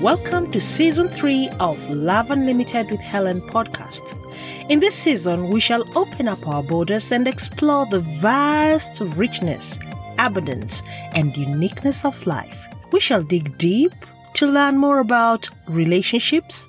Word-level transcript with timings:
welcome 0.00 0.48
to 0.52 0.60
season 0.60 1.08
3 1.08 1.48
of 1.58 1.90
Love 1.90 2.30
Unlimited 2.30 2.88
with 2.88 3.00
Helen 3.00 3.40
podcast. 3.40 4.14
In 4.70 4.78
this 4.78 4.94
season, 4.94 5.48
we 5.48 5.58
shall 5.58 5.84
open 5.98 6.28
up 6.28 6.46
our 6.46 6.62
borders 6.62 7.10
and 7.10 7.26
explore 7.26 7.84
the 7.86 7.98
vast 7.98 9.00
richness, 9.16 9.80
abundance, 10.18 10.84
and 11.14 11.36
uniqueness 11.36 12.04
of 12.04 12.24
life. 12.28 12.66
We 12.92 13.00
shall 13.00 13.24
dig 13.24 13.58
deep 13.58 13.92
to 14.34 14.46
learn 14.46 14.78
more 14.78 15.00
about 15.00 15.50
relationships 15.66 16.68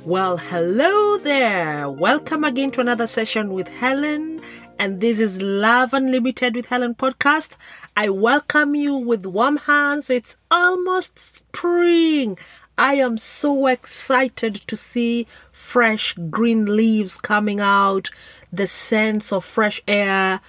Well, 0.05 0.39
hello 0.39 1.19
there. 1.19 1.89
Welcome 1.91 2.45
again 2.45 2.71
to 2.73 2.81
another 2.81 3.07
session 3.07 3.53
with 3.53 3.69
Helen. 3.69 4.41
And 4.79 5.01
this 5.01 5.21
is 5.21 5.41
Love 5.41 5.95
Unlimited 5.95 6.55
with 6.55 6.67
Helen 6.67 6.95
podcast. 6.95 7.57
I 7.97 8.11
welcome 8.11 8.75
you 8.75 8.95
with 8.95 9.25
warm 9.25 9.57
hands. 9.57 10.11
It's 10.11 10.37
almost 10.51 11.19
spring. 11.19 12.37
I 12.77 12.95
am 12.95 13.17
so 13.17 13.69
excited 13.69 14.57
to 14.67 14.77
see 14.77 15.27
fresh 15.51 16.13
green 16.29 16.77
leaves 16.77 17.17
coming 17.17 17.59
out, 17.59 18.11
the 18.53 18.67
sense 18.67 19.33
of 19.33 19.47
fresh 19.47 19.81
air, 19.89 20.43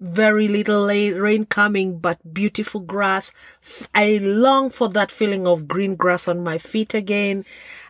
very 0.00 0.48
little 0.48 0.88
rain 0.88 1.46
coming, 1.46 1.98
but 1.98 2.34
beautiful 2.34 2.80
grass. 2.80 3.32
I 3.94 4.18
long 4.18 4.70
for 4.70 4.88
that 4.88 5.12
feeling 5.12 5.46
of 5.46 5.68
green 5.68 5.94
grass 5.94 6.26
on 6.26 6.42
my 6.42 6.58
feet 6.58 6.94
again. 6.94 7.44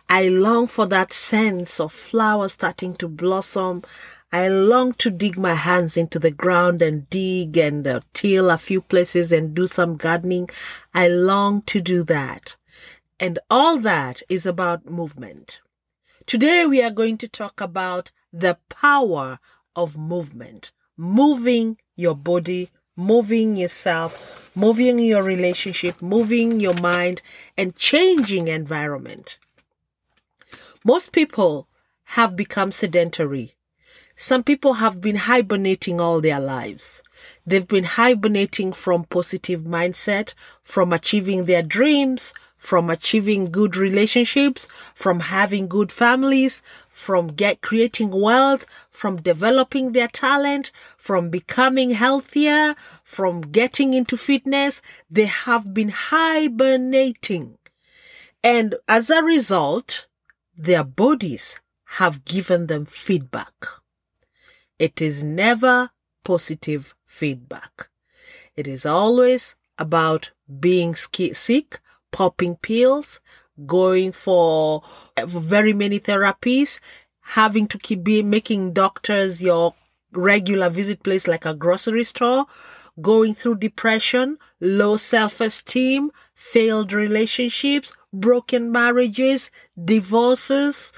I 0.07 0.27
long 0.27 0.67
for 0.67 0.85
that 0.87 1.11
sense 1.11 1.79
of 1.79 1.91
flowers 1.91 2.53
starting 2.53 2.93
to 2.97 3.07
blossom. 3.07 3.81
I 4.33 4.47
long 4.47 4.93
to 4.93 5.11
dig 5.11 5.37
my 5.37 5.53
hands 5.53 5.95
into 5.95 6.17
the 6.17 6.31
ground 6.31 6.81
and 6.81 7.07
dig 7.11 7.55
and 7.55 7.85
uh, 7.85 7.99
till 8.13 8.49
a 8.49 8.57
few 8.57 8.81
places 8.81 9.31
and 9.31 9.53
do 9.53 9.67
some 9.67 9.95
gardening. 9.95 10.49
I 10.91 11.07
long 11.07 11.61
to 11.67 11.79
do 11.79 12.03
that. 12.05 12.55
And 13.19 13.37
all 13.51 13.77
that 13.81 14.23
is 14.29 14.47
about 14.47 14.89
movement. 14.89 15.59
Today 16.25 16.65
we 16.65 16.81
are 16.81 16.89
going 16.89 17.19
to 17.19 17.27
talk 17.27 17.61
about 17.61 18.11
the 18.33 18.57
power 18.69 19.37
of 19.75 19.99
movement, 19.99 20.71
moving 20.97 21.77
your 21.95 22.15
body, 22.15 22.71
moving 22.95 23.55
yourself, 23.55 24.49
moving 24.55 24.97
your 24.97 25.21
relationship, 25.21 26.01
moving 26.01 26.59
your 26.59 26.73
mind 26.81 27.21
and 27.55 27.75
changing 27.75 28.47
environment. 28.47 29.37
Most 30.83 31.11
people 31.11 31.67
have 32.17 32.35
become 32.35 32.71
sedentary. 32.71 33.52
Some 34.23 34.41
people 34.41 34.75
have 34.75 35.01
been 35.01 35.17
hibernating 35.17 35.99
all 35.99 36.21
their 36.21 36.39
lives. 36.39 37.03
They've 37.45 37.67
been 37.67 37.83
hibernating 37.83 38.71
from 38.71 39.03
positive 39.03 39.63
mindset, 39.63 40.33
from 40.61 40.93
achieving 40.93 41.43
their 41.43 41.61
dreams, 41.61 42.33
from 42.55 42.89
achieving 42.89 43.51
good 43.51 43.75
relationships, 43.75 44.69
from 44.95 45.19
having 45.19 45.67
good 45.67 45.91
families, 45.91 46.61
from 46.89 47.33
get 47.33 47.59
creating 47.59 48.11
wealth, 48.11 48.65
from 48.89 49.21
developing 49.21 49.91
their 49.91 50.07
talent, 50.07 50.71
from 50.97 51.29
becoming 51.29 51.89
healthier, 51.89 52.75
from 53.03 53.41
getting 53.41 53.93
into 53.93 54.15
fitness. 54.15 54.81
They 55.11 55.25
have 55.25 55.73
been 55.73 55.89
hibernating. 55.89 57.57
And 58.41 58.75
as 58.87 59.09
a 59.09 59.21
result, 59.21 60.07
their 60.55 60.85
bodies 60.85 61.59
have 61.99 62.23
given 62.23 62.67
them 62.67 62.85
feedback. 62.85 63.82
It 64.79 65.01
is 65.01 65.23
never 65.23 65.91
positive 66.23 66.95
feedback. 67.05 67.89
It 68.55 68.67
is 68.67 68.85
always 68.85 69.55
about 69.77 70.31
being 70.59 70.95
sick, 70.95 71.79
popping 72.11 72.55
pills, 72.57 73.21
going 73.65 74.11
for 74.11 74.83
very 75.25 75.73
many 75.73 75.99
therapies, 75.99 76.79
having 77.21 77.67
to 77.67 77.77
keep 77.77 78.05
making 78.05 78.73
doctors 78.73 79.41
your 79.41 79.75
regular 80.11 80.69
visit 80.69 81.03
place 81.03 81.27
like 81.27 81.45
a 81.45 81.53
grocery 81.53 82.03
store, 82.03 82.45
going 83.01 83.33
through 83.33 83.55
depression, 83.55 84.37
low 84.59 84.97
self-esteem, 84.97 86.11
failed 86.35 86.93
relationships, 86.93 87.95
broken 88.11 88.71
marriages, 88.71 89.49
divorces. 89.83 90.93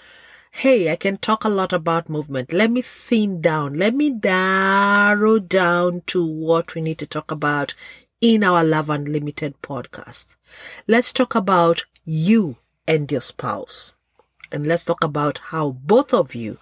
Hey, 0.60 0.90
I 0.90 0.96
can 0.96 1.18
talk 1.18 1.44
a 1.44 1.50
lot 1.50 1.74
about 1.74 2.08
movement. 2.08 2.54
Let 2.54 2.72
me 2.72 2.82
thin 2.82 3.42
down. 3.42 3.74
Let 3.74 3.94
me 3.94 4.12
narrow 4.12 5.38
down 5.38 6.04
to 6.08 6.26
what 6.26 6.74
we 6.74 6.82
need 6.82 6.98
to 7.00 7.06
talk 7.06 7.30
about 7.30 7.74
in 8.22 8.42
our 8.42 8.64
Love 8.64 8.90
Unlimited 8.90 9.62
podcast. 9.62 10.38
Let's 10.88 11.12
talk 11.12 11.36
about 11.36 11.84
you 12.06 12.56
and 12.88 13.12
your 13.12 13.20
spouse. 13.20 13.92
And 14.50 14.66
let's 14.66 14.86
talk 14.86 15.04
about 15.04 15.40
how 15.50 15.72
both 15.72 16.14
of 16.14 16.34
you 16.34 16.58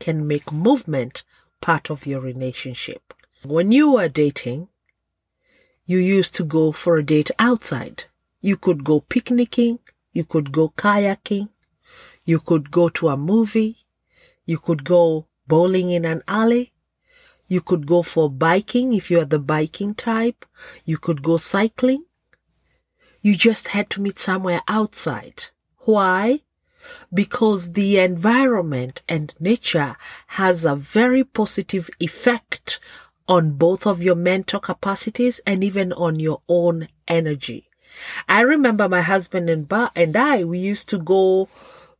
can 0.00 0.26
make 0.26 0.50
movement 0.50 1.22
part 1.60 1.90
of 1.90 2.06
your 2.06 2.20
relationship. 2.20 3.14
When 3.44 3.70
you 3.70 3.92
were 3.92 4.08
dating, 4.08 4.66
you 5.86 5.98
used 5.98 6.34
to 6.34 6.42
go 6.44 6.72
for 6.72 6.96
a 6.96 7.04
date 7.04 7.30
outside. 7.38 8.06
You 8.40 8.56
could 8.56 8.82
go 8.82 8.98
picnicking, 8.98 9.78
you 10.12 10.24
could 10.24 10.50
go 10.50 10.70
kayaking, 10.70 11.50
you 12.28 12.38
could 12.38 12.70
go 12.70 12.90
to 12.90 13.08
a 13.08 13.16
movie, 13.16 13.86
you 14.44 14.58
could 14.58 14.84
go 14.84 15.26
bowling 15.46 15.88
in 15.88 16.04
an 16.04 16.22
alley, 16.28 16.74
you 17.46 17.62
could 17.62 17.86
go 17.86 18.02
for 18.02 18.28
biking 18.28 18.92
if 18.92 19.10
you 19.10 19.18
are 19.18 19.24
the 19.24 19.38
biking 19.38 19.94
type, 19.94 20.44
you 20.84 20.98
could 20.98 21.22
go 21.22 21.38
cycling. 21.38 22.04
You 23.22 23.34
just 23.34 23.68
had 23.68 23.88
to 23.90 24.02
meet 24.02 24.18
somewhere 24.18 24.60
outside. 24.68 25.46
Why? 25.86 26.40
Because 27.14 27.72
the 27.72 27.98
environment 27.98 29.00
and 29.08 29.34
nature 29.40 29.96
has 30.26 30.66
a 30.66 30.76
very 30.76 31.24
positive 31.24 31.88
effect 31.98 32.78
on 33.26 33.52
both 33.52 33.86
of 33.86 34.02
your 34.02 34.16
mental 34.16 34.60
capacities 34.60 35.40
and 35.46 35.64
even 35.64 35.94
on 35.94 36.20
your 36.20 36.42
own 36.46 36.88
energy. 37.08 37.70
I 38.28 38.42
remember 38.42 38.86
my 38.86 39.00
husband 39.00 39.48
and, 39.48 39.66
ba- 39.66 39.92
and 39.96 40.14
I, 40.14 40.44
we 40.44 40.58
used 40.58 40.90
to 40.90 40.98
go 40.98 41.48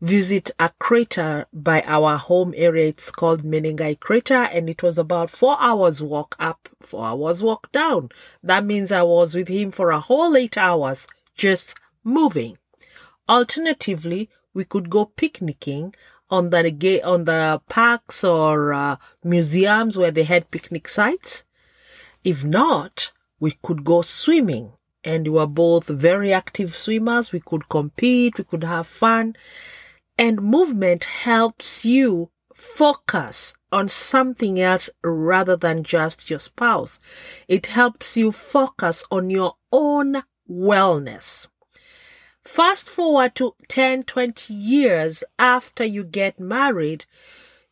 visit 0.00 0.50
a 0.60 0.70
crater 0.78 1.46
by 1.52 1.82
our 1.82 2.16
home 2.16 2.54
area. 2.56 2.88
It's 2.88 3.10
called 3.10 3.42
Menengai 3.42 3.98
Crater 3.98 4.44
and 4.44 4.70
it 4.70 4.82
was 4.82 4.98
about 4.98 5.30
four 5.30 5.56
hours 5.58 6.00
walk 6.02 6.36
up, 6.38 6.68
four 6.80 7.04
hours 7.04 7.42
walk 7.42 7.70
down. 7.72 8.10
That 8.42 8.64
means 8.64 8.92
I 8.92 9.02
was 9.02 9.34
with 9.34 9.48
him 9.48 9.70
for 9.70 9.90
a 9.90 10.00
whole 10.00 10.36
eight 10.36 10.56
hours 10.56 11.08
just 11.34 11.74
moving. 12.04 12.58
Alternatively, 13.28 14.30
we 14.54 14.64
could 14.64 14.88
go 14.88 15.06
picnicking 15.06 15.94
on 16.30 16.50
the 16.50 17.02
on 17.04 17.24
the 17.24 17.60
parks 17.68 18.22
or 18.22 18.72
uh, 18.72 18.96
museums 19.24 19.96
where 19.96 20.10
they 20.10 20.24
had 20.24 20.50
picnic 20.50 20.86
sites. 20.86 21.44
If 22.22 22.44
not, 22.44 23.12
we 23.40 23.56
could 23.62 23.84
go 23.84 24.02
swimming 24.02 24.72
and 25.02 25.24
we 25.24 25.30
were 25.30 25.46
both 25.46 25.88
very 25.88 26.32
active 26.32 26.76
swimmers. 26.76 27.32
We 27.32 27.40
could 27.40 27.68
compete. 27.68 28.38
We 28.38 28.44
could 28.44 28.64
have 28.64 28.86
fun 28.86 29.36
and 30.18 30.42
movement 30.42 31.04
helps 31.04 31.84
you 31.84 32.30
focus 32.54 33.54
on 33.70 33.88
something 33.88 34.60
else 34.60 34.90
rather 35.04 35.56
than 35.56 35.84
just 35.84 36.28
your 36.28 36.40
spouse. 36.40 36.98
It 37.46 37.66
helps 37.66 38.16
you 38.16 38.32
focus 38.32 39.04
on 39.10 39.30
your 39.30 39.54
own 39.70 40.24
wellness. 40.50 41.46
Fast 42.42 42.90
forward 42.90 43.34
to 43.36 43.54
10, 43.68 44.04
20 44.04 44.54
years 44.54 45.22
after 45.38 45.84
you 45.84 46.02
get 46.02 46.40
married, 46.40 47.04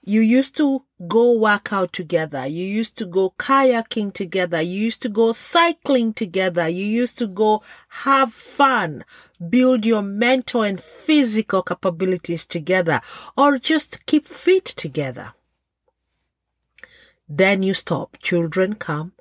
you 0.09 0.21
used 0.21 0.57
to 0.57 0.85
go 1.09 1.37
work 1.37 1.73
out 1.73 1.93
together. 1.93 2.47
You 2.47 2.65
used 2.65 2.97
to 2.99 3.07
go 3.07 3.35
kayaking 3.41 4.15
together. 4.15 4.63
You 4.63 4.81
used 4.85 5.03
to 5.03 5.09
go 5.09 5.33
cycling 5.33 6.15
together. 6.15 6.69
You 6.69 6.87
used 6.87 7.19
to 7.19 7.27
go 7.27 7.61
have 7.89 8.33
fun, 8.33 9.05
build 9.51 9.85
your 9.85 10.03
mental 10.03 10.63
and 10.63 10.81
physical 10.81 11.61
capabilities 11.61 12.47
together, 12.47 13.01
or 13.37 13.59
just 13.59 14.07
keep 14.07 14.29
fit 14.29 14.65
together. 14.65 15.35
Then 17.29 17.65
you 17.65 17.75
stop. 17.75 18.17
Children 18.23 18.77
come. 18.77 19.13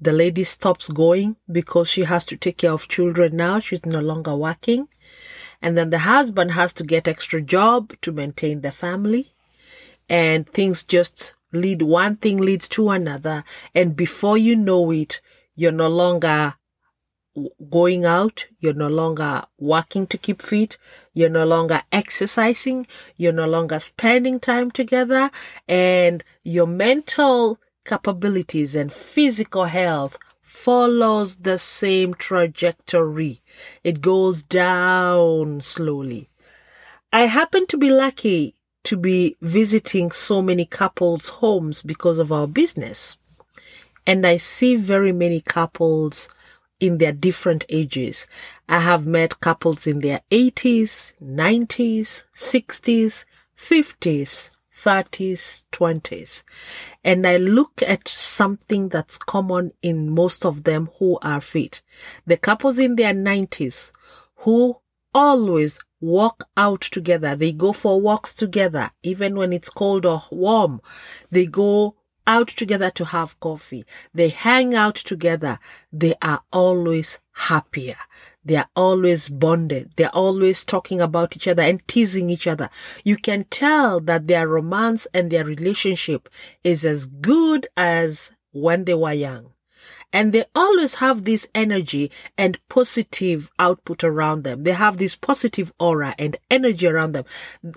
The 0.00 0.12
lady 0.12 0.44
stops 0.44 0.88
going 0.88 1.34
because 1.50 1.90
she 1.90 2.04
has 2.04 2.26
to 2.26 2.36
take 2.36 2.58
care 2.58 2.72
of 2.72 2.86
children 2.86 3.36
now. 3.36 3.58
She's 3.58 3.84
no 3.84 3.98
longer 3.98 4.36
working. 4.36 4.86
And 5.60 5.76
then 5.76 5.90
the 5.90 6.00
husband 6.00 6.52
has 6.52 6.72
to 6.74 6.84
get 6.84 7.08
extra 7.08 7.42
job 7.42 7.94
to 8.02 8.12
maintain 8.12 8.60
the 8.60 8.70
family 8.70 9.34
and 10.12 10.46
things 10.46 10.84
just 10.84 11.34
lead 11.52 11.80
one 11.82 12.16
thing 12.16 12.38
leads 12.38 12.68
to 12.68 12.90
another. 12.90 13.44
And 13.74 13.96
before 13.96 14.36
you 14.36 14.54
know 14.54 14.92
it 14.92 15.20
you're 15.56 15.72
no 15.72 15.88
longer 15.88 16.54
going 17.70 18.04
out 18.04 18.44
you're 18.58 18.74
no 18.74 18.88
longer 18.88 19.42
working 19.58 20.06
to 20.06 20.18
keep 20.18 20.42
fit 20.42 20.76
you're 21.14 21.30
no 21.30 21.46
longer 21.46 21.80
exercising 21.90 22.86
you're 23.16 23.32
no 23.32 23.46
longer 23.46 23.78
spending 23.78 24.38
time 24.38 24.70
together 24.70 25.30
and 25.66 26.22
your 26.42 26.66
mental 26.66 27.58
capabilities 27.86 28.74
and 28.74 28.92
physical 28.92 29.64
health 29.64 30.18
follows 30.52 31.38
the 31.38 31.58
same 31.58 32.12
trajectory. 32.14 33.40
It 33.82 34.00
goes 34.00 34.42
down 34.42 35.62
slowly. 35.62 36.28
I 37.12 37.22
happen 37.22 37.66
to 37.68 37.78
be 37.78 37.90
lucky 37.90 38.54
to 38.84 38.96
be 38.96 39.36
visiting 39.40 40.10
so 40.10 40.42
many 40.42 40.64
couples' 40.64 41.28
homes 41.28 41.82
because 41.82 42.18
of 42.18 42.32
our 42.32 42.46
business. 42.46 43.16
And 44.06 44.26
I 44.26 44.36
see 44.36 44.76
very 44.76 45.12
many 45.12 45.40
couples 45.40 46.28
in 46.80 46.98
their 46.98 47.12
different 47.12 47.64
ages. 47.68 48.26
I 48.68 48.80
have 48.80 49.06
met 49.06 49.40
couples 49.40 49.86
in 49.86 50.00
their 50.00 50.20
80s, 50.32 51.12
90s, 51.22 52.24
60s, 52.36 53.24
50s, 53.56 54.50
30s, 54.76 55.62
20s. 55.70 56.42
And 57.04 57.24
I 57.24 57.36
look 57.36 57.82
at 57.86 58.08
something 58.08 58.88
that's 58.88 59.16
common 59.16 59.72
in 59.80 60.10
most 60.10 60.44
of 60.44 60.64
them 60.64 60.90
who 60.98 61.18
are 61.22 61.40
fit. 61.40 61.82
The 62.26 62.36
couples 62.36 62.80
in 62.80 62.96
their 62.96 63.14
90s 63.14 63.92
who 64.38 64.80
always 65.14 65.78
walk 66.02 66.48
out 66.56 66.82
together. 66.82 67.34
They 67.34 67.52
go 67.52 67.72
for 67.72 68.00
walks 68.00 68.34
together, 68.34 68.90
even 69.02 69.36
when 69.36 69.52
it's 69.52 69.70
cold 69.70 70.04
or 70.04 70.24
warm. 70.30 70.82
They 71.30 71.46
go 71.46 71.96
out 72.26 72.48
together 72.48 72.90
to 72.90 73.04
have 73.06 73.38
coffee. 73.40 73.84
They 74.12 74.28
hang 74.28 74.74
out 74.74 74.96
together. 74.96 75.58
They 75.92 76.14
are 76.20 76.42
always 76.52 77.20
happier. 77.32 77.96
They 78.44 78.56
are 78.56 78.68
always 78.76 79.28
bonded. 79.28 79.92
They're 79.96 80.14
always 80.14 80.64
talking 80.64 81.00
about 81.00 81.36
each 81.36 81.48
other 81.48 81.62
and 81.62 81.86
teasing 81.88 82.30
each 82.30 82.46
other. 82.46 82.68
You 83.04 83.16
can 83.16 83.44
tell 83.44 84.00
that 84.00 84.26
their 84.26 84.48
romance 84.48 85.06
and 85.14 85.30
their 85.30 85.44
relationship 85.44 86.28
is 86.62 86.84
as 86.84 87.06
good 87.06 87.66
as 87.76 88.32
when 88.52 88.84
they 88.84 88.94
were 88.94 89.12
young 89.12 89.51
and 90.12 90.32
they 90.32 90.44
always 90.54 90.96
have 90.96 91.24
this 91.24 91.48
energy 91.54 92.10
and 92.36 92.58
positive 92.68 93.50
output 93.58 94.04
around 94.04 94.44
them. 94.44 94.64
They 94.64 94.72
have 94.72 94.98
this 94.98 95.16
positive 95.16 95.72
aura 95.78 96.14
and 96.18 96.36
energy 96.50 96.86
around 96.86 97.12
them. 97.12 97.24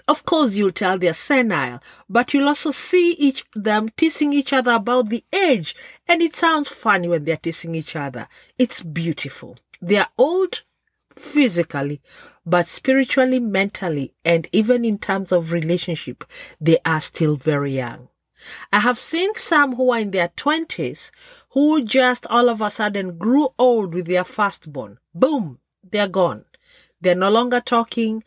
Of 0.08 0.26
course, 0.26 0.56
you'll 0.56 0.72
tell 0.72 0.98
they're 0.98 1.14
senile, 1.14 1.82
but 2.10 2.34
you'll 2.34 2.48
also 2.48 2.72
see 2.72 3.14
each 3.14 3.46
them 3.56 3.90
teasing 3.90 4.34
each 4.34 4.54
other 4.54 4.74
about 4.74 5.10
the 5.10 5.24
age, 5.34 5.76
and 6.08 6.22
it 6.22 6.36
sounds 6.36 6.70
funny 6.70 7.08
when 7.08 7.26
they're 7.26 7.38
teasing 7.38 7.76
each 7.76 7.96
other. 7.96 8.28
It's 8.58 8.82
beautiful. 8.82 9.56
They're 9.82 10.08
old 10.18 10.64
physically, 11.16 12.02
but 12.46 12.68
spiritually, 12.68 13.40
mentally, 13.40 14.14
and 14.24 14.48
even 14.52 14.86
in 14.86 14.98
terms 14.98 15.32
of 15.32 15.52
relationship, 15.52 16.24
they 16.60 16.78
are 16.86 17.02
still 17.02 17.36
very 17.36 17.76
young. 17.76 18.10
I 18.72 18.80
have 18.80 19.00
seen 19.00 19.36
some 19.36 19.76
who 19.76 19.92
are 19.92 20.00
in 20.00 20.12
their 20.12 20.30
twenties 20.30 21.12
who 21.50 21.84
just 21.84 22.26
all 22.28 22.50
of 22.50 22.62
a 22.62 22.70
sudden 22.70 23.18
grew 23.18 23.50
old 23.58 23.94
with 23.94 24.08
their 24.08 24.24
firstborn. 24.24 25.00
Boom, 25.14 25.60
they're 25.84 26.08
gone. 26.08 26.46
They're 27.02 27.16
no 27.16 27.30
longer 27.30 27.62
talking. 27.62 28.24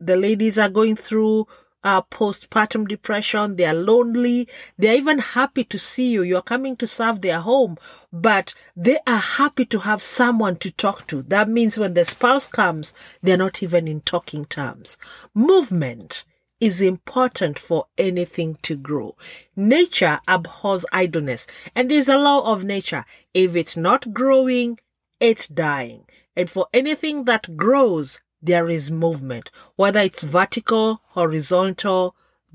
The 0.00 0.16
ladies 0.16 0.58
are 0.58 0.68
going 0.68 0.96
through 0.96 1.46
uh, 1.84 2.02
postpartum 2.02 2.88
depression. 2.88 3.56
They 3.56 3.64
are 3.64 3.74
lonely. 3.74 4.48
They're 4.78 4.96
even 4.96 5.18
happy 5.18 5.64
to 5.64 5.78
see 5.78 6.12
you. 6.12 6.22
You're 6.22 6.42
coming 6.42 6.76
to 6.76 6.86
serve 6.86 7.20
their 7.20 7.40
home, 7.40 7.76
but 8.12 8.54
they 8.76 8.98
are 9.06 9.18
happy 9.18 9.64
to 9.66 9.80
have 9.80 10.02
someone 10.02 10.56
to 10.56 10.70
talk 10.70 11.06
to. 11.08 11.22
That 11.22 11.48
means 11.48 11.78
when 11.78 11.94
the 11.94 12.04
spouse 12.04 12.48
comes, 12.48 12.94
they're 13.22 13.36
not 13.36 13.62
even 13.62 13.88
in 13.88 14.00
talking 14.02 14.44
terms. 14.44 14.98
Movement 15.34 16.24
is 16.62 16.80
important 16.80 17.58
for 17.58 17.86
anything 17.98 18.56
to 18.62 18.76
grow. 18.76 19.16
Nature 19.56 20.20
abhors 20.28 20.86
idleness, 20.92 21.44
and 21.74 21.90
there's 21.90 22.08
a 22.08 22.16
law 22.16 22.52
of 22.52 22.62
nature. 22.62 23.04
If 23.34 23.56
it's 23.56 23.76
not 23.76 24.14
growing, 24.14 24.78
it's 25.18 25.48
dying. 25.48 26.04
And 26.36 26.48
for 26.48 26.68
anything 26.72 27.24
that 27.24 27.56
grows, 27.56 28.20
there 28.40 28.68
is 28.68 28.92
movement, 28.92 29.50
whether 29.74 29.98
it's 29.98 30.22
vertical, 30.22 31.02
horizontal, 31.08 32.14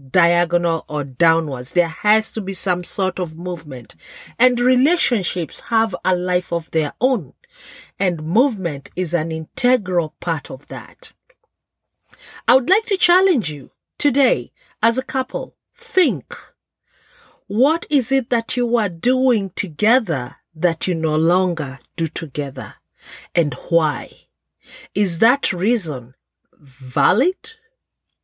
diagonal 0.10 0.86
or 0.88 1.04
downwards. 1.04 1.72
There 1.72 1.88
has 1.90 2.32
to 2.32 2.40
be 2.40 2.54
some 2.54 2.86
sort 2.86 3.20
of 3.20 3.38
movement. 3.38 3.94
And 4.40 4.58
relationships 4.58 5.60
have 5.68 5.94
a 6.06 6.16
life 6.16 6.54
of 6.54 6.72
their 6.72 6.94
own. 7.02 7.34
And 8.00 8.24
movement 8.24 8.90
is 8.96 9.14
an 9.14 9.34
integral 9.34 10.14
part 10.22 10.50
of 10.50 10.68
that. 10.68 11.12
I 12.48 12.56
would 12.56 12.70
like 12.70 12.86
to 12.86 12.96
challenge 12.96 13.52
you 13.52 13.72
Today, 13.98 14.52
as 14.82 14.98
a 14.98 15.04
couple, 15.04 15.56
think. 15.74 16.36
What 17.48 17.86
is 17.90 18.12
it 18.12 18.30
that 18.30 18.56
you 18.56 18.78
are 18.78 18.90
doing 18.90 19.52
together 19.56 20.36
that 20.54 20.88
you 20.88 20.94
no 20.94 21.16
longer 21.16 21.80
do 21.96 22.08
together? 22.08 22.76
And 23.34 23.56
why? 23.70 24.12
Is 24.94 25.20
that 25.20 25.52
reason 25.52 26.14
valid? 26.60 27.54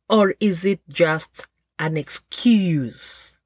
Or 0.08 0.34
is 0.38 0.64
it 0.64 0.80
just 0.88 1.48
an 1.78 1.96
excuse? 1.96 3.38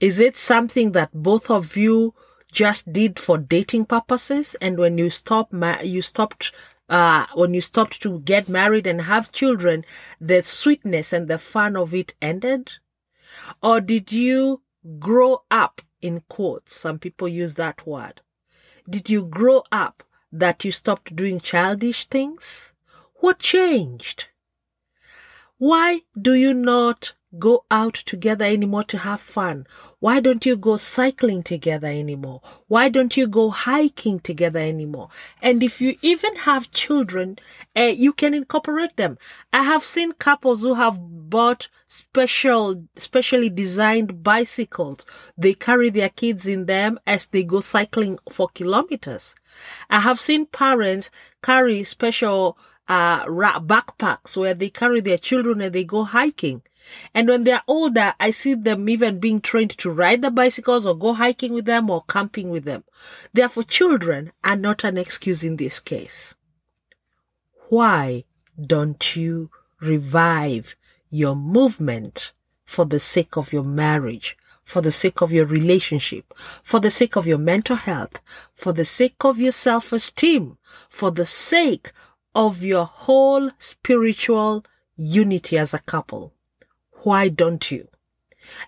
Is 0.00 0.18
it 0.18 0.36
something 0.36 0.92
that 0.92 1.12
both 1.12 1.50
of 1.50 1.76
you 1.76 2.14
just 2.50 2.92
did 2.92 3.18
for 3.18 3.38
dating 3.38 3.84
purposes 3.84 4.56
and 4.60 4.78
when 4.78 4.96
you 4.96 5.10
stop 5.10 5.52
you 5.82 6.00
stopped 6.00 6.52
uh, 6.88 7.26
when 7.34 7.54
you 7.54 7.60
stopped 7.60 8.00
to 8.02 8.20
get 8.20 8.48
married 8.48 8.86
and 8.86 9.02
have 9.02 9.32
children, 9.32 9.84
the 10.20 10.42
sweetness 10.42 11.12
and 11.12 11.28
the 11.28 11.38
fun 11.38 11.76
of 11.76 11.94
it 11.94 12.14
ended? 12.20 12.74
Or 13.62 13.80
did 13.80 14.12
you 14.12 14.62
grow 14.98 15.42
up 15.50 15.80
in 16.00 16.22
quotes? 16.28 16.74
Some 16.74 16.98
people 16.98 17.28
use 17.28 17.54
that 17.54 17.86
word. 17.86 18.20
Did 18.88 19.08
you 19.08 19.24
grow 19.24 19.62
up 19.72 20.02
that 20.30 20.64
you 20.64 20.72
stopped 20.72 21.16
doing 21.16 21.40
childish 21.40 22.06
things? 22.06 22.72
What 23.14 23.38
changed? 23.38 24.28
Why 25.56 26.02
do 26.20 26.34
you 26.34 26.52
not 26.52 27.14
go 27.38 27.64
out 27.70 27.94
together 27.94 28.44
anymore 28.44 28.84
to 28.84 28.98
have 28.98 29.20
fun? 29.20 29.66
Why 30.00 30.20
don't 30.20 30.44
you 30.44 30.56
go 30.56 30.76
cycling 30.76 31.42
together 31.42 31.88
anymore? 31.88 32.40
Why 32.68 32.88
don't 32.88 33.16
you 33.16 33.26
go 33.26 33.50
hiking 33.50 34.20
together 34.20 34.60
anymore? 34.60 35.08
And 35.42 35.62
if 35.62 35.80
you 35.80 35.96
even 36.02 36.36
have 36.36 36.70
children, 36.70 37.38
uh, 37.76 37.92
you 37.94 38.12
can 38.12 38.34
incorporate 38.34 38.96
them. 38.96 39.18
I 39.52 39.62
have 39.62 39.84
seen 39.84 40.12
couples 40.12 40.62
who 40.62 40.74
have 40.74 40.98
bought 41.00 41.68
special, 41.88 42.84
specially 42.96 43.50
designed 43.50 44.22
bicycles. 44.22 45.06
They 45.36 45.54
carry 45.54 45.90
their 45.90 46.08
kids 46.10 46.46
in 46.46 46.66
them 46.66 46.98
as 47.06 47.28
they 47.28 47.44
go 47.44 47.60
cycling 47.60 48.18
for 48.30 48.48
kilometers. 48.48 49.34
I 49.88 50.00
have 50.00 50.20
seen 50.20 50.46
parents 50.46 51.10
carry 51.42 51.84
special 51.84 52.58
uh, 52.88 53.24
backpacks 53.26 54.36
where 54.36 54.54
they 54.54 54.70
carry 54.70 55.00
their 55.00 55.18
children 55.18 55.60
and 55.60 55.74
they 55.74 55.84
go 55.84 56.04
hiking. 56.04 56.62
And 57.14 57.28
when 57.28 57.44
they're 57.44 57.62
older, 57.66 58.14
I 58.20 58.30
see 58.30 58.54
them 58.54 58.88
even 58.88 59.18
being 59.18 59.40
trained 59.40 59.70
to 59.78 59.90
ride 59.90 60.22
the 60.22 60.30
bicycles 60.30 60.84
or 60.84 60.94
go 60.94 61.14
hiking 61.14 61.52
with 61.52 61.64
them 61.64 61.88
or 61.88 62.04
camping 62.08 62.50
with 62.50 62.64
them. 62.64 62.84
Therefore, 63.32 63.62
children 63.62 64.32
are 64.42 64.56
not 64.56 64.84
an 64.84 64.98
excuse 64.98 65.42
in 65.42 65.56
this 65.56 65.80
case. 65.80 66.34
Why 67.68 68.24
don't 68.60 69.16
you 69.16 69.50
revive 69.80 70.76
your 71.10 71.34
movement 71.34 72.32
for 72.64 72.84
the 72.84 73.00
sake 73.00 73.36
of 73.36 73.52
your 73.52 73.64
marriage, 73.64 74.36
for 74.62 74.80
the 74.80 74.92
sake 74.92 75.20
of 75.20 75.32
your 75.32 75.46
relationship, 75.46 76.34
for 76.62 76.80
the 76.80 76.90
sake 76.90 77.16
of 77.16 77.26
your 77.26 77.38
mental 77.38 77.76
health, 77.76 78.20
for 78.52 78.72
the 78.72 78.84
sake 78.84 79.24
of 79.24 79.38
your 79.38 79.52
self-esteem, 79.52 80.58
for 80.88 81.10
the 81.10 81.26
sake 81.26 81.92
of 82.34 82.62
your 82.62 82.84
whole 82.84 83.50
spiritual 83.58 84.64
unity 84.96 85.58
as 85.58 85.74
a 85.74 85.78
couple. 85.80 86.32
Why 87.02 87.28
don't 87.28 87.70
you? 87.70 87.88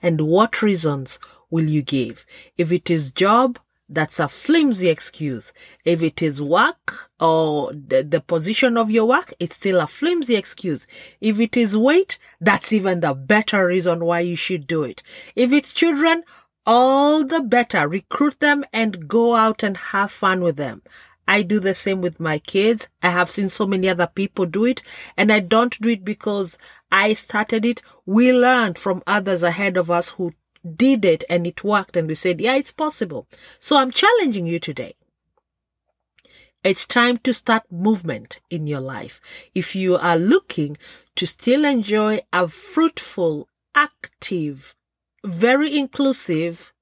And 0.02 0.22
what 0.22 0.62
reasons 0.62 1.18
will 1.50 1.64
you 1.64 1.82
give? 1.82 2.24
If 2.56 2.72
it 2.72 2.90
is 2.90 3.10
job, 3.10 3.58
that's 3.88 4.18
a 4.18 4.28
flimsy 4.28 4.88
excuse. 4.88 5.52
If 5.84 6.02
it 6.02 6.20
is 6.20 6.42
work 6.42 7.10
or 7.20 7.72
the, 7.72 8.02
the, 8.02 8.20
position 8.20 8.76
of 8.76 8.90
your 8.90 9.06
work, 9.06 9.32
it's 9.38 9.56
still 9.56 9.80
a 9.80 9.86
flimsy 9.86 10.34
excuse. 10.34 10.86
If 11.20 11.38
it 11.38 11.56
is 11.56 11.76
weight, 11.76 12.18
that's 12.40 12.72
even 12.72 13.00
the 13.00 13.14
better 13.14 13.68
reason 13.68 14.04
why 14.04 14.20
you 14.20 14.34
should 14.34 14.66
do 14.66 14.82
it. 14.82 15.02
If 15.36 15.52
it's 15.52 15.72
children, 15.72 16.24
all 16.66 17.24
the 17.24 17.42
better. 17.42 17.88
Recruit 17.88 18.40
them 18.40 18.64
and 18.72 19.06
go 19.06 19.36
out 19.36 19.62
and 19.62 19.76
have 19.76 20.10
fun 20.10 20.40
with 20.40 20.56
them. 20.56 20.82
I 21.28 21.42
do 21.42 21.60
the 21.60 21.74
same 21.74 22.00
with 22.00 22.20
my 22.20 22.38
kids. 22.38 22.88
I 23.02 23.10
have 23.10 23.30
seen 23.30 23.48
so 23.48 23.66
many 23.66 23.88
other 23.88 24.06
people 24.06 24.46
do 24.46 24.64
it 24.64 24.82
and 25.16 25.32
I 25.32 25.40
don't 25.40 25.80
do 25.80 25.90
it 25.90 26.04
because 26.04 26.58
I 26.90 27.14
started 27.14 27.64
it. 27.64 27.82
We 28.04 28.32
learned 28.32 28.78
from 28.78 29.02
others 29.06 29.42
ahead 29.42 29.76
of 29.76 29.90
us 29.90 30.10
who 30.10 30.34
did 30.64 31.04
it 31.04 31.24
and 31.28 31.46
it 31.46 31.64
worked 31.64 31.96
and 31.96 32.08
we 32.08 32.14
said, 32.14 32.40
yeah, 32.40 32.54
it's 32.54 32.72
possible. 32.72 33.26
So 33.60 33.76
I'm 33.76 33.90
challenging 33.90 34.46
you 34.46 34.58
today. 34.58 34.94
It's 36.64 36.86
time 36.86 37.18
to 37.18 37.32
start 37.32 37.70
movement 37.70 38.40
in 38.50 38.66
your 38.66 38.80
life. 38.80 39.20
If 39.54 39.76
you 39.76 39.96
are 39.96 40.18
looking 40.18 40.76
to 41.14 41.26
still 41.26 41.64
enjoy 41.64 42.22
a 42.32 42.48
fruitful, 42.48 43.48
active, 43.74 44.74
very 45.24 45.78
inclusive, 45.78 46.72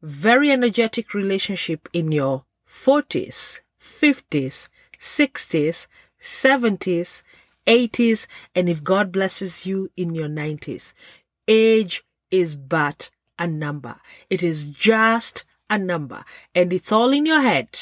very 0.00 0.50
energetic 0.50 1.12
relationship 1.12 1.88
in 1.92 2.12
your 2.12 2.44
40s, 2.68 3.60
50s, 3.82 4.68
60s, 5.00 5.88
70s, 6.20 7.22
80s, 7.66 8.26
and 8.54 8.68
if 8.68 8.84
God 8.84 9.10
blesses 9.12 9.66
you 9.66 9.90
in 9.96 10.14
your 10.14 10.28
90s. 10.28 10.94
Age 11.48 12.04
is 12.30 12.56
but 12.56 13.10
a 13.38 13.46
number. 13.46 13.96
It 14.30 14.42
is 14.42 14.66
just 14.66 15.44
a 15.68 15.78
number 15.78 16.24
and 16.54 16.72
it's 16.72 16.92
all 16.92 17.12
in 17.12 17.26
your 17.26 17.40
head. 17.40 17.78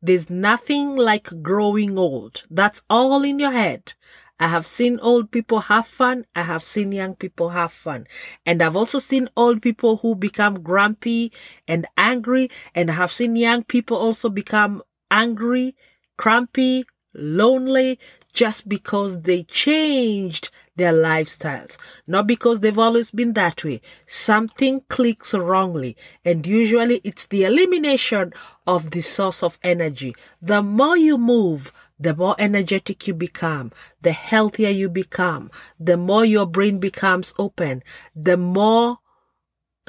There's 0.00 0.30
nothing 0.30 0.96
like 0.96 1.42
growing 1.42 1.98
old. 1.98 2.44
That's 2.48 2.82
all 2.88 3.22
in 3.22 3.38
your 3.38 3.52
head. 3.52 3.92
I 4.38 4.48
have 4.48 4.64
seen 4.64 4.98
old 5.00 5.30
people 5.30 5.60
have 5.60 5.86
fun. 5.86 6.24
I 6.34 6.44
have 6.44 6.64
seen 6.64 6.92
young 6.92 7.14
people 7.14 7.50
have 7.50 7.72
fun. 7.72 8.06
And 8.46 8.62
I've 8.62 8.76
also 8.76 8.98
seen 8.98 9.28
old 9.36 9.60
people 9.60 9.98
who 9.98 10.14
become 10.14 10.62
grumpy 10.62 11.30
and 11.68 11.86
angry. 11.98 12.50
And 12.74 12.90
I 12.90 12.94
have 12.94 13.12
seen 13.12 13.36
young 13.36 13.64
people 13.64 13.98
also 13.98 14.30
become 14.30 14.82
angry, 15.10 15.74
crampy, 16.16 16.84
lonely 17.12 17.98
just 18.32 18.68
because 18.68 19.22
they 19.22 19.42
changed 19.42 20.50
their 20.76 20.92
lifestyles, 20.92 21.76
not 22.06 22.26
because 22.26 22.60
they've 22.60 22.78
always 22.78 23.10
been 23.10 23.32
that 23.32 23.64
way. 23.64 23.80
Something 24.06 24.82
clicks 24.88 25.34
wrongly, 25.34 25.96
and 26.24 26.46
usually 26.46 27.00
it's 27.02 27.26
the 27.26 27.44
elimination 27.44 28.32
of 28.66 28.92
the 28.92 29.00
source 29.00 29.42
of 29.42 29.58
energy. 29.62 30.14
The 30.40 30.62
more 30.62 30.96
you 30.96 31.18
move, 31.18 31.72
the 31.98 32.14
more 32.14 32.36
energetic 32.38 33.06
you 33.08 33.14
become, 33.14 33.72
the 34.00 34.12
healthier 34.12 34.70
you 34.70 34.88
become, 34.88 35.50
the 35.78 35.96
more 35.96 36.24
your 36.24 36.46
brain 36.46 36.78
becomes 36.78 37.34
open, 37.38 37.82
the 38.14 38.36
more 38.36 38.98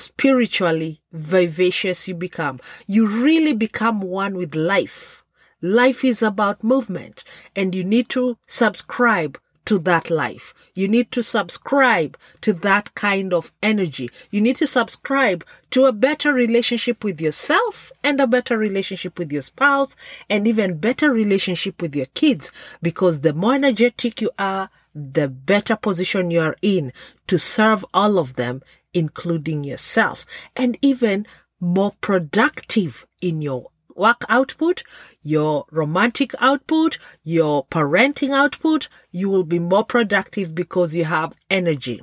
spiritually 0.02 1.02
vivacious 1.12 2.08
you 2.08 2.16
become. 2.16 2.60
You 2.88 3.08
really 3.08 3.54
become 3.54 4.02
one 4.02 4.36
with 4.36 4.56
life 4.56 5.22
Life 5.64 6.04
is 6.04 6.24
about 6.24 6.64
movement 6.64 7.24
and 7.56 7.76
you 7.76 7.84
need 7.84 8.10
to 8.10 8.36
subscribe 8.48 9.40
to 9.66 9.78
that 9.78 10.10
life. 10.10 10.56
You 10.74 10.88
need 10.88 11.12
to 11.12 11.22
subscribe 11.22 12.18
to 12.42 12.52
that 12.52 12.96
kind 12.96 13.32
of 13.32 13.54
energy. 13.62 14.10
You 14.32 14.42
need 14.42 14.56
to 14.56 14.66
subscribe 14.66 15.46
to 15.70 15.86
a 15.86 15.92
better 15.92 16.34
relationship 16.34 17.04
with 17.04 17.22
yourself 17.22 17.92
and 18.04 18.20
a 18.20 18.26
better 18.26 18.58
relationship 18.58 19.20
with 19.20 19.32
your 19.32 19.44
spouse 19.44 19.96
and 20.28 20.48
even 20.48 20.80
better 20.80 21.12
relationship 21.12 21.80
with 21.80 21.96
your 21.96 22.08
kids 22.08 22.52
because 22.82 23.22
the 23.22 23.34
more 23.34 23.54
energetic 23.54 24.20
you 24.20 24.32
are, 24.40 24.72
the 24.96 25.28
better 25.28 25.76
position 25.76 26.32
you 26.32 26.42
are 26.42 26.58
in 26.64 26.92
to 27.28 27.38
serve 27.38 27.86
all 27.94 28.18
of 28.18 28.34
them, 28.34 28.64
including 28.94 29.64
yourself 29.64 30.26
and 30.56 30.78
even 30.82 31.26
more 31.60 31.94
productive 32.02 33.06
in 33.22 33.42
your 33.42 33.70
work 33.96 34.24
output, 34.30 34.84
your 35.22 35.66
romantic 35.72 36.34
output, 36.40 36.98
your 37.24 37.66
parenting 37.68 38.32
output, 38.32 38.88
you 39.12 39.30
will 39.30 39.44
be 39.44 39.60
more 39.60 39.84
productive 39.84 40.56
because 40.56 40.96
you 40.96 41.06
have 41.06 41.36
energy. 41.50 42.02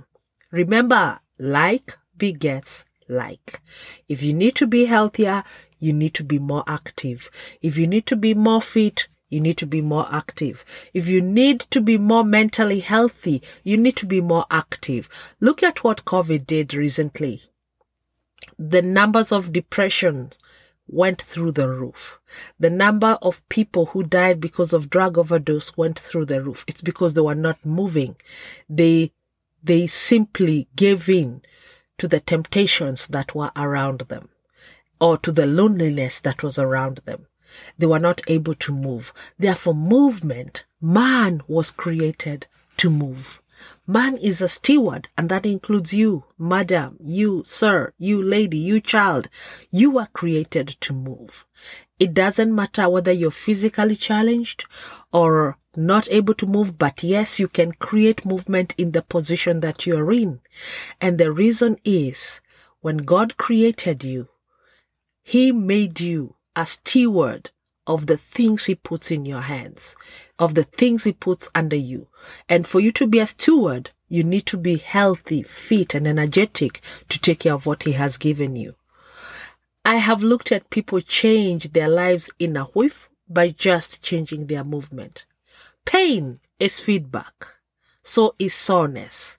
Remember, 0.50 1.20
like 1.38 1.98
begets 2.16 2.84
like. 3.08 3.60
If 4.08 4.22
you 4.22 4.32
need 4.32 4.54
to 4.56 4.66
be 4.66 4.84
healthier, 4.84 5.44
you 5.78 5.92
need 5.92 6.14
to 6.14 6.24
be 6.24 6.38
more 6.38 6.64
active. 6.66 7.30
If 7.62 7.76
you 7.76 7.86
need 7.86 8.06
to 8.06 8.16
be 8.16 8.34
more 8.34 8.62
fit, 8.62 9.08
you 9.28 9.40
need 9.40 9.58
to 9.58 9.66
be 9.66 9.80
more 9.80 10.06
active. 10.10 10.64
If 10.94 11.08
you 11.08 11.20
need 11.20 11.60
to 11.60 11.80
be 11.80 11.98
more 11.98 12.24
mentally 12.24 12.80
healthy, 12.80 13.42
you 13.62 13.76
need 13.76 13.96
to 13.96 14.06
be 14.06 14.20
more 14.20 14.46
active. 14.50 15.08
Look 15.40 15.62
at 15.62 15.84
what 15.84 16.04
COVID 16.04 16.46
did 16.46 16.74
recently. 16.74 17.42
The 18.58 18.82
numbers 18.82 19.30
of 19.30 19.52
depression 19.52 20.30
went 20.86 21.20
through 21.20 21.52
the 21.52 21.68
roof. 21.68 22.18
The 22.58 22.70
number 22.70 23.18
of 23.20 23.46
people 23.48 23.86
who 23.86 24.02
died 24.02 24.40
because 24.40 24.72
of 24.72 24.90
drug 24.90 25.18
overdose 25.18 25.76
went 25.76 25.98
through 25.98 26.24
the 26.26 26.42
roof. 26.42 26.64
It's 26.66 26.80
because 26.80 27.14
they 27.14 27.20
were 27.20 27.34
not 27.34 27.64
moving. 27.64 28.16
They, 28.68 29.12
they 29.62 29.86
simply 29.86 30.68
gave 30.74 31.08
in 31.08 31.42
to 31.98 32.08
the 32.08 32.20
temptations 32.20 33.08
that 33.08 33.34
were 33.34 33.50
around 33.54 34.00
them 34.02 34.30
or 35.00 35.18
to 35.18 35.30
the 35.30 35.46
loneliness 35.46 36.20
that 36.22 36.42
was 36.42 36.58
around 36.58 37.00
them. 37.04 37.26
They 37.76 37.86
were 37.86 37.98
not 37.98 38.20
able 38.26 38.54
to 38.54 38.72
move. 38.72 39.12
Therefore, 39.38 39.74
movement, 39.74 40.64
man 40.80 41.42
was 41.46 41.70
created 41.70 42.46
to 42.78 42.90
move. 42.90 43.40
Man 43.86 44.16
is 44.18 44.40
a 44.40 44.48
steward, 44.48 45.08
and 45.16 45.28
that 45.28 45.46
includes 45.46 45.92
you, 45.92 46.24
madam, 46.38 46.96
you, 47.02 47.42
sir, 47.44 47.92
you, 47.98 48.22
lady, 48.22 48.58
you, 48.58 48.80
child. 48.80 49.28
You 49.70 49.98
are 49.98 50.08
created 50.12 50.76
to 50.82 50.92
move. 50.92 51.46
It 51.98 52.14
doesn't 52.14 52.54
matter 52.54 52.88
whether 52.88 53.10
you're 53.10 53.32
physically 53.32 53.96
challenged 53.96 54.66
or 55.12 55.56
not 55.74 56.08
able 56.10 56.34
to 56.34 56.46
move, 56.46 56.78
but 56.78 57.02
yes, 57.02 57.40
you 57.40 57.48
can 57.48 57.72
create 57.72 58.24
movement 58.24 58.74
in 58.78 58.92
the 58.92 59.02
position 59.02 59.60
that 59.60 59.86
you're 59.86 60.12
in. 60.12 60.40
And 61.00 61.18
the 61.18 61.32
reason 61.32 61.78
is 61.84 62.40
when 62.80 62.98
God 62.98 63.36
created 63.36 64.04
you, 64.04 64.28
He 65.22 65.50
made 65.50 65.98
you 66.00 66.36
a 66.58 66.66
steward 66.66 67.52
of 67.86 68.08
the 68.08 68.16
things 68.16 68.66
he 68.66 68.74
puts 68.74 69.12
in 69.12 69.24
your 69.24 69.42
hands, 69.42 69.94
of 70.40 70.56
the 70.56 70.64
things 70.64 71.04
he 71.04 71.12
puts 71.12 71.48
under 71.54 71.76
you. 71.76 72.08
And 72.48 72.66
for 72.66 72.80
you 72.80 72.90
to 72.92 73.06
be 73.06 73.20
a 73.20 73.28
steward, 73.28 73.90
you 74.08 74.24
need 74.24 74.44
to 74.46 74.56
be 74.56 74.76
healthy, 74.76 75.44
fit, 75.44 75.94
and 75.94 76.08
energetic 76.08 76.80
to 77.10 77.20
take 77.20 77.40
care 77.40 77.54
of 77.54 77.64
what 77.64 77.84
he 77.84 77.92
has 77.92 78.16
given 78.16 78.56
you. 78.56 78.74
I 79.84 79.96
have 79.96 80.24
looked 80.24 80.50
at 80.50 80.68
people 80.68 81.00
change 81.00 81.72
their 81.72 81.88
lives 81.88 82.28
in 82.40 82.56
a 82.56 82.64
whiff 82.64 83.08
by 83.28 83.50
just 83.50 84.02
changing 84.02 84.48
their 84.48 84.64
movement. 84.64 85.26
Pain 85.84 86.40
is 86.58 86.80
feedback. 86.80 87.46
So 88.02 88.34
is 88.38 88.52
soreness 88.54 89.37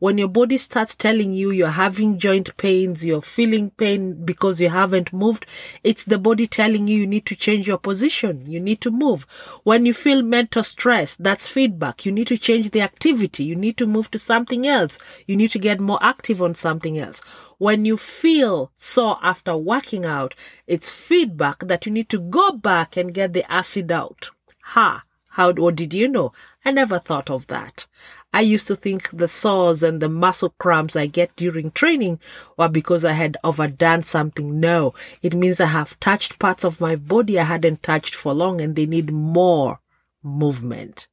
when 0.00 0.18
your 0.18 0.28
body 0.28 0.58
starts 0.58 0.96
telling 0.96 1.34
you 1.34 1.50
you're 1.50 1.68
having 1.68 2.18
joint 2.18 2.56
pains, 2.56 3.04
you're 3.04 3.22
feeling 3.22 3.70
pain 3.70 4.24
because 4.24 4.60
you 4.60 4.70
haven't 4.70 5.12
moved, 5.12 5.46
it's 5.84 6.06
the 6.06 6.18
body 6.18 6.46
telling 6.46 6.88
you 6.88 7.00
you 7.00 7.06
need 7.06 7.26
to 7.26 7.36
change 7.36 7.68
your 7.68 7.78
position. 7.78 8.50
You 8.50 8.60
need 8.60 8.80
to 8.80 8.90
move. 8.90 9.26
When 9.62 9.84
you 9.84 9.92
feel 9.92 10.22
mental 10.22 10.64
stress, 10.64 11.16
that's 11.16 11.46
feedback. 11.46 12.06
You 12.06 12.12
need 12.12 12.28
to 12.28 12.38
change 12.38 12.70
the 12.70 12.80
activity. 12.80 13.44
You 13.44 13.54
need 13.54 13.76
to 13.76 13.86
move 13.86 14.10
to 14.12 14.18
something 14.18 14.66
else. 14.66 14.98
You 15.26 15.36
need 15.36 15.50
to 15.50 15.58
get 15.58 15.80
more 15.80 15.98
active 16.02 16.40
on 16.40 16.54
something 16.54 16.98
else. 16.98 17.20
When 17.58 17.84
you 17.84 17.98
feel 17.98 18.72
sore 18.78 19.18
after 19.22 19.54
working 19.54 20.06
out, 20.06 20.34
it's 20.66 20.90
feedback 20.90 21.58
that 21.58 21.84
you 21.84 21.92
need 21.92 22.08
to 22.08 22.18
go 22.18 22.52
back 22.52 22.96
and 22.96 23.12
get 23.12 23.34
the 23.34 23.50
acid 23.52 23.92
out. 23.92 24.30
Ha! 24.62 25.04
How, 25.34 25.52
what 25.52 25.76
did 25.76 25.94
you 25.94 26.08
know? 26.08 26.32
I 26.64 26.72
never 26.72 26.98
thought 26.98 27.30
of 27.30 27.46
that. 27.46 27.86
I 28.32 28.40
used 28.40 28.66
to 28.66 28.76
think 28.76 29.10
the 29.10 29.28
sores 29.28 29.82
and 29.82 30.00
the 30.00 30.08
muscle 30.08 30.54
cramps 30.58 30.96
I 30.96 31.06
get 31.06 31.34
during 31.36 31.70
training 31.70 32.18
were 32.56 32.68
because 32.68 33.04
I 33.04 33.12
had 33.12 33.36
overdone 33.44 34.02
something. 34.02 34.58
No, 34.58 34.92
it 35.22 35.34
means 35.34 35.60
I 35.60 35.66
have 35.66 35.98
touched 36.00 36.38
parts 36.38 36.64
of 36.64 36.80
my 36.80 36.96
body 36.96 37.38
I 37.38 37.44
hadn't 37.44 37.82
touched 37.82 38.14
for 38.14 38.34
long 38.34 38.60
and 38.60 38.74
they 38.74 38.86
need 38.86 39.12
more 39.12 39.80
movement. 40.22 41.06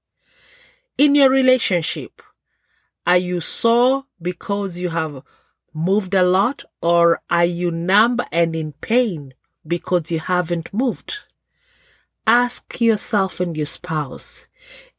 In 0.97 1.13
your 1.13 1.29
relationship, 1.29 2.23
are 3.05 3.17
you 3.17 3.39
sore 3.39 4.05
because 4.19 4.79
you 4.79 4.89
have 4.89 5.21
moved 5.73 6.15
a 6.15 6.23
lot 6.23 6.63
or 6.81 7.21
are 7.29 7.45
you 7.45 7.69
numb 7.69 8.19
and 8.31 8.55
in 8.55 8.73
pain 8.73 9.35
because 9.65 10.11
you 10.11 10.19
haven't 10.19 10.73
moved? 10.73 11.19
Ask 12.29 12.81
yourself 12.81 13.39
and 13.39 13.55
your 13.55 13.65
spouse, 13.65 14.49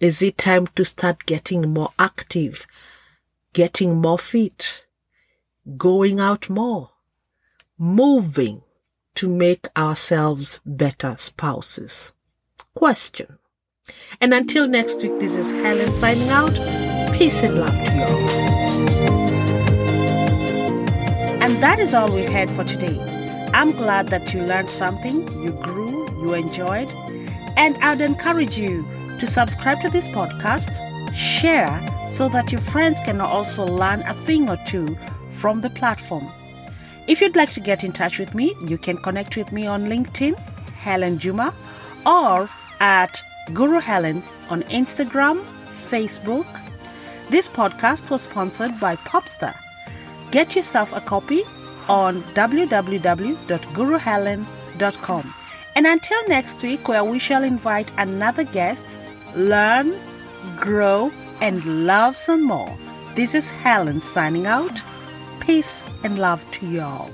is 0.00 0.22
it 0.22 0.38
time 0.38 0.66
to 0.68 0.84
start 0.86 1.26
getting 1.26 1.74
more 1.74 1.92
active, 1.98 2.66
getting 3.52 4.00
more 4.00 4.18
fit, 4.18 4.86
going 5.76 6.20
out 6.20 6.48
more, 6.48 6.92
moving 7.76 8.62
to 9.16 9.28
make 9.28 9.66
ourselves 9.76 10.60
better 10.64 11.16
spouses? 11.18 12.14
Question. 12.74 13.36
And 14.22 14.32
until 14.32 14.66
next 14.66 15.02
week, 15.02 15.18
this 15.20 15.36
is 15.36 15.50
Helen 15.50 15.92
signing 15.96 16.30
out. 16.30 16.54
Peace 17.14 17.42
and 17.42 17.60
love 17.60 17.74
to 17.74 17.94
you 17.94 18.04
all. 18.04 18.28
And 21.42 21.62
that 21.62 21.78
is 21.78 21.92
all 21.92 22.10
we 22.10 22.22
had 22.22 22.48
for 22.48 22.64
today. 22.64 22.98
I'm 23.52 23.72
glad 23.72 24.08
that 24.08 24.32
you 24.32 24.40
learned 24.40 24.70
something, 24.70 25.30
you 25.42 25.50
grew, 25.50 26.08
you 26.22 26.32
enjoyed 26.32 26.88
and 27.58 27.76
I'd 27.78 28.00
encourage 28.00 28.56
you 28.56 28.86
to 29.18 29.26
subscribe 29.26 29.80
to 29.80 29.90
this 29.90 30.06
podcast, 30.08 30.78
share 31.12 31.68
so 32.08 32.28
that 32.28 32.52
your 32.52 32.60
friends 32.60 33.00
can 33.04 33.20
also 33.20 33.66
learn 33.66 34.02
a 34.02 34.14
thing 34.14 34.48
or 34.48 34.56
two 34.64 34.96
from 35.30 35.60
the 35.60 35.70
platform. 35.70 36.28
If 37.08 37.20
you'd 37.20 37.34
like 37.34 37.50
to 37.52 37.60
get 37.60 37.82
in 37.82 37.90
touch 37.90 38.20
with 38.20 38.32
me, 38.34 38.54
you 38.64 38.78
can 38.78 38.96
connect 38.98 39.36
with 39.36 39.50
me 39.50 39.66
on 39.66 39.86
LinkedIn, 39.86 40.38
Helen 40.76 41.18
Juma, 41.18 41.52
or 42.06 42.48
at 42.78 43.20
Guru 43.52 43.80
Helen 43.80 44.22
on 44.50 44.62
Instagram, 44.64 45.42
Facebook. 45.66 46.46
This 47.28 47.48
podcast 47.48 48.10
was 48.10 48.22
sponsored 48.22 48.78
by 48.78 48.94
Popstar. 48.96 49.56
Get 50.30 50.54
yourself 50.54 50.92
a 50.92 51.00
copy 51.00 51.42
on 51.88 52.22
www.guruhelen.com. 52.34 55.34
And 55.78 55.86
until 55.86 56.26
next 56.26 56.60
week, 56.64 56.88
where 56.88 57.04
we 57.04 57.20
shall 57.20 57.44
invite 57.44 57.92
another 57.98 58.42
guest, 58.42 58.98
learn, 59.36 59.94
grow, 60.56 61.12
and 61.40 61.86
love 61.86 62.16
some 62.16 62.42
more. 62.42 62.76
This 63.14 63.32
is 63.36 63.50
Helen 63.50 64.00
signing 64.00 64.44
out. 64.44 64.82
Peace 65.38 65.84
and 66.02 66.18
love 66.18 66.44
to 66.50 66.66
you 66.66 66.80
all. 66.80 67.12